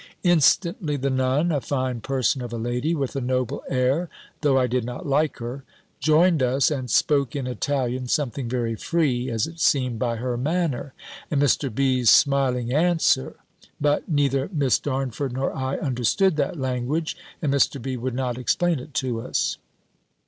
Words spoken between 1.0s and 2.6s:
Nun, a fine person of a